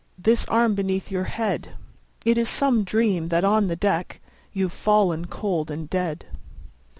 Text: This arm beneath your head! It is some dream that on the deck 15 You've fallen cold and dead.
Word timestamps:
This 0.17 0.45
arm 0.47 0.73
beneath 0.73 1.11
your 1.11 1.25
head! 1.25 1.73
It 2.25 2.35
is 2.35 2.49
some 2.49 2.83
dream 2.83 3.27
that 3.27 3.43
on 3.43 3.67
the 3.67 3.75
deck 3.75 4.19
15 4.45 4.59
You've 4.59 4.73
fallen 4.73 5.27
cold 5.27 5.69
and 5.69 5.87
dead. 5.91 6.25